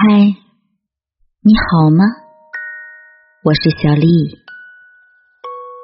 [0.00, 2.04] 嗨，你好吗？
[3.42, 4.06] 我是小丽，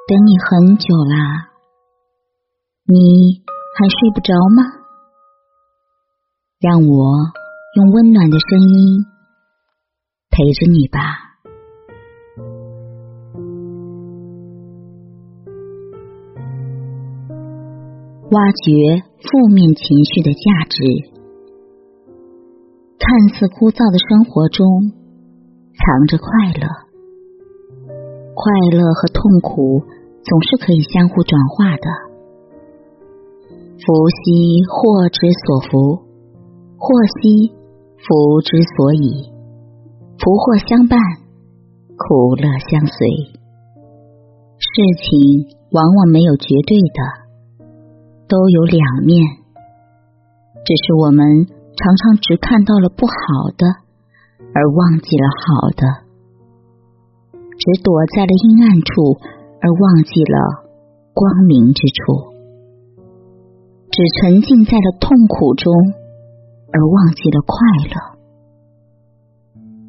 [0.07, 1.49] 等你很久啦，
[2.85, 3.43] 你
[3.75, 4.63] 还睡不着吗？
[6.61, 7.13] 让我
[7.75, 9.03] 用温暖的声音
[10.29, 11.01] 陪着你吧。
[18.31, 21.14] 挖掘负面情绪的价值。
[23.05, 24.65] 看似枯燥的生活中，
[25.77, 26.25] 藏着快
[26.57, 26.65] 乐。
[28.33, 29.85] 快乐和痛苦
[30.25, 31.85] 总是可以相互转化的。
[33.77, 36.01] 福兮祸之所伏，
[36.81, 36.89] 祸
[37.21, 37.53] 兮
[38.01, 39.29] 福之所以。
[40.17, 40.97] 福祸相伴，
[41.93, 42.97] 苦乐相随。
[44.57, 46.99] 事情往往没有绝对的，
[48.25, 49.21] 都有两面，
[50.65, 51.53] 只是我们。
[51.75, 53.13] 常常只看到了不好
[53.57, 53.67] 的，
[54.53, 55.83] 而忘记了好的；
[57.59, 59.19] 只躲在了阴暗处，
[59.61, 60.65] 而忘记了
[61.13, 62.31] 光明之处；
[63.91, 65.73] 只沉浸在了痛苦中，
[66.71, 67.55] 而忘记了快
[67.91, 68.15] 乐。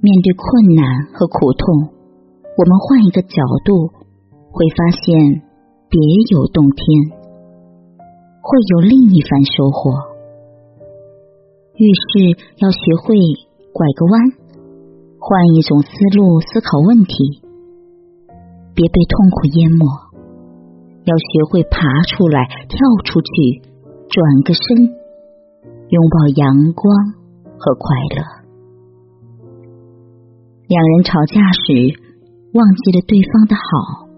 [0.03, 1.91] 面对困难和苦痛，
[2.59, 3.89] 我们换一个角度，
[4.50, 5.43] 会发现
[5.89, 6.00] 别
[6.31, 7.11] 有洞天，
[8.43, 10.16] 会有另一番收获。
[11.77, 13.14] 遇事要学会
[13.72, 14.32] 拐个弯，
[15.20, 17.42] 换一种思路思考问题，
[18.74, 19.84] 别被痛苦淹没。
[21.04, 23.60] 要学会爬出来，跳出去，
[24.08, 24.88] 转个身，
[25.91, 26.97] 拥抱阳光
[27.58, 28.24] 和快乐。
[30.66, 31.92] 两人吵架时，
[32.54, 34.08] 忘记了对方的好，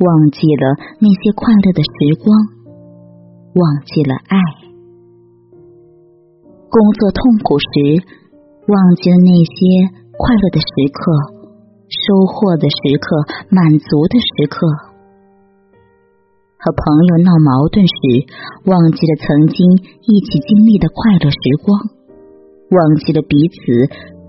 [0.00, 2.34] 忘记了那些快乐的时光，
[3.54, 4.61] 忘记了爱。
[6.72, 8.00] 工作痛苦时，
[8.64, 11.04] 忘记了那些快乐的时刻、
[11.84, 13.04] 收获的时刻、
[13.52, 14.56] 满足的时刻；
[16.56, 16.80] 和朋
[17.12, 18.24] 友闹矛盾时，
[18.64, 19.60] 忘记了曾经
[20.00, 21.76] 一起经历的快乐时光，
[22.72, 23.60] 忘记了彼此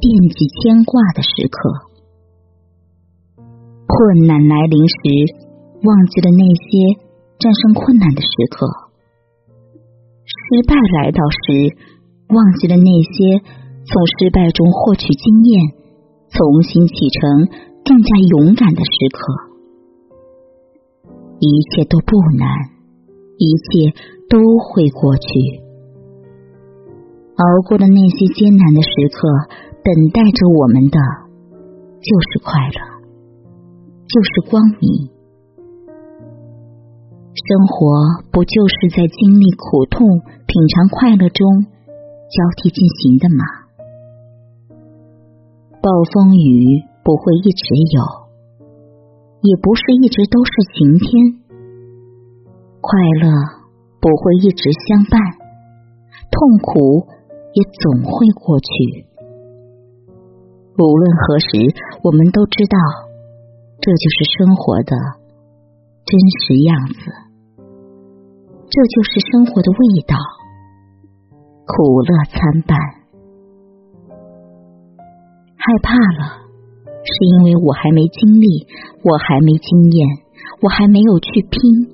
[0.04, 1.56] 惦记牵挂的时刻；
[3.88, 5.00] 困难来临时，
[5.80, 7.00] 忘记了那些
[7.40, 8.68] 战胜困难的时刻；
[10.28, 11.96] 失败来到时。
[12.30, 13.42] 忘记了那些
[13.86, 15.74] 从失败中获取经验、
[16.30, 17.48] 重新启程、
[17.84, 19.20] 更加勇敢的时刻。
[21.40, 22.48] 一切都不难，
[23.38, 23.94] 一切
[24.30, 25.28] 都会过去。
[27.36, 29.28] 熬过的那些艰难的时刻，
[29.84, 31.00] 等待着我们的
[32.00, 32.80] 就是快乐，
[34.08, 35.10] 就是光明。
[37.34, 40.08] 生活不就是在经历苦痛、
[40.48, 41.66] 品尝快乐中？
[42.34, 43.46] 交替进行的吗？
[45.84, 48.02] 暴风雨不会一直有，
[49.42, 51.44] 也不是一直都是晴天。
[52.82, 53.30] 快乐
[54.02, 55.20] 不会一直相伴，
[56.32, 57.06] 痛苦
[57.54, 59.06] 也总会过去。
[60.74, 61.70] 无论何时，
[62.04, 62.78] 我们都知道，
[63.80, 64.98] 这就是生活的
[66.04, 66.98] 真实样子，
[68.70, 69.78] 这就是生活的味
[70.08, 70.18] 道。
[71.66, 72.78] 苦乐参半，
[75.56, 76.44] 害怕了，
[76.86, 78.68] 是因为我还没经历，
[79.02, 80.08] 我还没经验，
[80.62, 81.88] 我还没有去拼。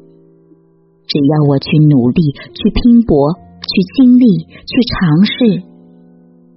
[1.05, 5.63] 只要我去努力、去拼搏、去经历、去尝试，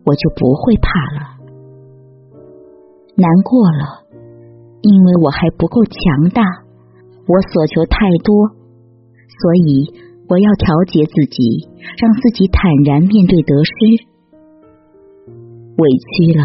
[0.07, 1.37] 我就不会怕了。
[3.17, 4.09] 难过了，
[4.81, 6.43] 因为我还不够强大，
[7.29, 8.49] 我所求太多，
[9.39, 10.12] 所以。
[10.33, 11.69] 我要调节自己，
[12.01, 14.09] 让自己坦然面对得失。
[15.77, 16.41] 委屈了，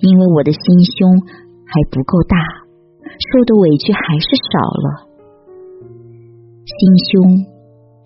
[0.00, 1.20] 因为我的心胸
[1.68, 2.40] 还不够大，
[3.04, 4.88] 受的委屈还是少了。
[6.64, 7.44] 心胸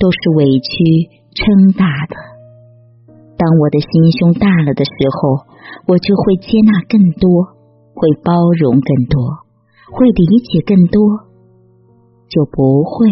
[0.00, 1.06] 都是委屈
[1.38, 2.17] 撑大的。
[3.38, 5.47] 当我的心胸大了的时候，
[5.87, 7.55] 我就会接纳更多，
[7.94, 9.47] 会包容更多，
[9.94, 10.99] 会理解更多，
[12.29, 13.06] 就不会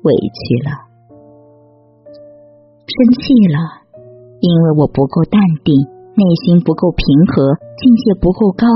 [0.00, 0.87] 委屈了。
[2.98, 3.86] 生气了，
[4.42, 5.70] 因为我不够淡定，
[6.18, 8.66] 内心不够平和，境界不够高，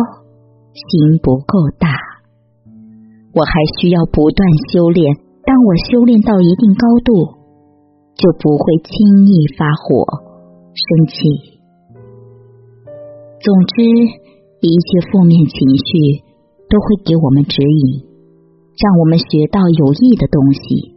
[0.70, 1.90] 心不够大。
[3.34, 5.18] 我还需要不断修炼。
[5.42, 7.34] 当我修炼到一定高度，
[8.14, 10.06] 就不会轻易发火、
[10.70, 11.58] 生气。
[13.42, 16.22] 总之，一切负面情绪
[16.70, 18.06] 都会给我们指引，
[18.78, 20.94] 让我们学到有益的东西。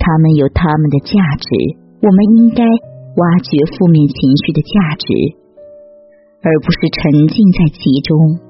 [0.00, 1.81] 他们有他们的价值。
[2.02, 5.06] 我们应该挖掘负面情绪的价值，
[6.42, 8.42] 而不是沉浸在其中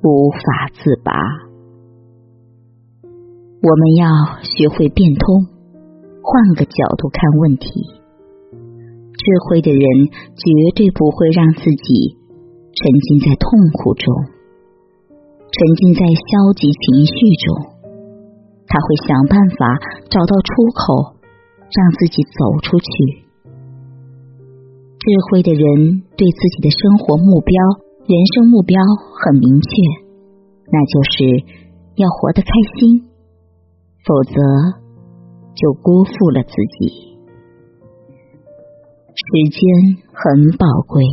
[0.00, 1.12] 无法自拔。
[3.60, 5.44] 我们要学会变通，
[6.24, 7.68] 换个角度看问题。
[9.12, 9.82] 智慧的人
[10.32, 12.16] 绝对不会让自己
[12.72, 14.08] 沉浸在痛苦中，
[15.52, 17.12] 沉浸在消极情绪
[17.44, 17.76] 中。
[18.66, 19.76] 他会想办法
[20.08, 21.15] 找到出口，
[21.76, 22.88] 让自己走出去。
[24.96, 27.52] 智慧的人对自己的生活目标、
[28.08, 28.80] 人生目标
[29.20, 29.68] 很明确，
[30.72, 31.44] 那就是
[31.96, 32.48] 要活得开
[32.80, 33.04] 心，
[34.04, 34.32] 否则
[35.54, 36.50] 就辜负了自
[36.80, 37.14] 己。
[39.14, 41.04] 时间很宝贵，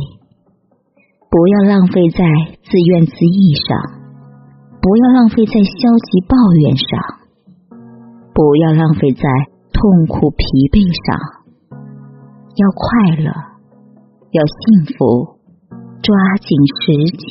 [1.30, 2.24] 不要浪费在
[2.64, 3.38] 自怨自艾
[3.68, 4.00] 上，
[4.80, 6.88] 不要浪费在消极抱怨上。
[8.34, 9.22] 不要浪费在
[9.74, 11.18] 痛苦疲惫上，
[12.54, 12.86] 要快
[13.20, 13.28] 乐，
[14.30, 14.62] 要幸
[14.94, 15.34] 福，
[16.00, 16.48] 抓紧
[16.78, 17.26] 时间，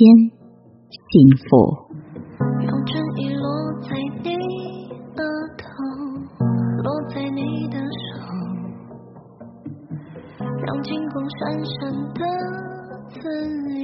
[0.91, 1.11] 幸
[1.47, 1.87] 福。
[2.67, 3.47] 让春意落
[3.81, 4.27] 在你
[5.15, 5.23] 额
[5.55, 5.63] 头，
[6.83, 7.41] 落在你
[7.71, 8.11] 的手，
[10.37, 11.73] 让金光闪闪
[12.13, 12.19] 的
[13.09, 13.17] 自
[13.71, 13.82] 由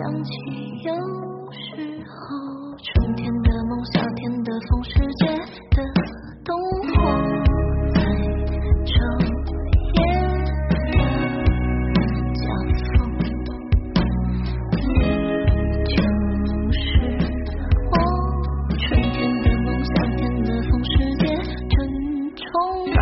[0.00, 0.32] 想起
[0.82, 0.94] 有
[1.52, 1.76] 时
[2.08, 2.16] 候，
[2.78, 5.26] 春天的梦，夏天的风，世界
[5.76, 5.76] 的
[6.42, 6.56] 灯
[6.88, 6.90] 火
[7.92, 8.00] 在
[8.86, 8.96] 昼
[9.92, 10.00] 夜
[10.72, 10.80] 的
[12.32, 12.40] 交
[12.96, 12.96] 锋。
[14.72, 14.80] 你
[15.84, 15.92] 就
[16.72, 16.80] 是
[17.90, 17.92] 我，
[18.78, 18.80] 春
[19.12, 21.22] 天的梦，夏天的风，世界
[21.68, 21.76] 正
[22.36, 22.40] 重
[22.94, 22.98] 来。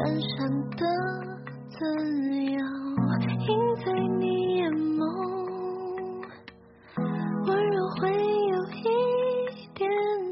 [0.00, 0.80] 闪闪的
[1.68, 1.84] 自
[2.46, 3.52] 由映
[3.84, 4.24] 在你
[4.56, 5.04] 眼眸，
[7.46, 8.80] 温柔会有一
[9.74, 9.90] 点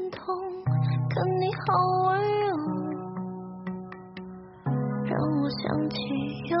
[0.09, 0.25] 痛，
[0.65, 1.61] 可你好
[2.07, 2.17] 温
[2.47, 2.49] 柔，
[5.05, 5.61] 让我想
[5.91, 5.95] 起
[6.49, 6.57] 有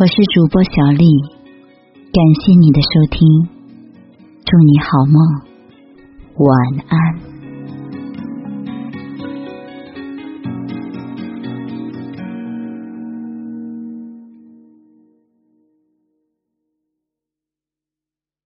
[0.00, 1.08] 我是主播小丽，
[2.12, 3.18] 感谢你的收听，
[4.44, 5.18] 祝你好梦，
[6.36, 6.54] 晚
[6.86, 7.37] 安。